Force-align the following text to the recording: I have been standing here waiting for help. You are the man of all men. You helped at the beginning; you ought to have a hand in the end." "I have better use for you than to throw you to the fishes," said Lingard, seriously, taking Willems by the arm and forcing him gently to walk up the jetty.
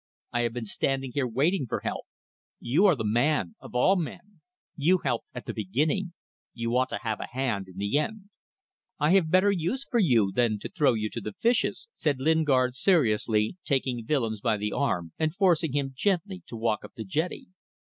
I 0.33 0.41
have 0.41 0.53
been 0.53 0.65
standing 0.65 1.11
here 1.13 1.27
waiting 1.27 1.67
for 1.67 1.81
help. 1.81 2.07
You 2.59 2.87
are 2.87 2.95
the 2.95 3.03
man 3.05 3.53
of 3.59 3.75
all 3.75 3.95
men. 3.95 4.41
You 4.75 4.97
helped 5.03 5.27
at 5.35 5.45
the 5.45 5.53
beginning; 5.53 6.13
you 6.55 6.75
ought 6.75 6.89
to 6.89 7.03
have 7.03 7.19
a 7.19 7.27
hand 7.29 7.67
in 7.67 7.77
the 7.77 7.99
end." 7.99 8.31
"I 8.97 9.11
have 9.11 9.29
better 9.29 9.51
use 9.51 9.85
for 9.87 9.99
you 9.99 10.31
than 10.31 10.57
to 10.57 10.69
throw 10.69 10.93
you 10.95 11.11
to 11.11 11.21
the 11.21 11.33
fishes," 11.33 11.87
said 11.93 12.17
Lingard, 12.19 12.73
seriously, 12.73 13.57
taking 13.63 14.03
Willems 14.09 14.41
by 14.41 14.57
the 14.57 14.71
arm 14.73 15.13
and 15.19 15.35
forcing 15.35 15.73
him 15.73 15.93
gently 15.95 16.41
to 16.47 16.57
walk 16.57 16.83
up 16.83 16.93
the 16.95 17.05
jetty. 17.05 17.49